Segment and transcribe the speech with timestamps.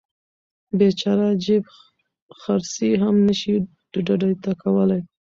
[0.77, 1.65] بیچاره جیب
[2.39, 3.53] خرڅي هم نشي
[4.05, 4.99] ډډې ته کولی.